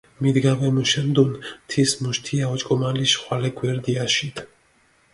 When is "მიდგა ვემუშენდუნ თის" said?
0.25-1.91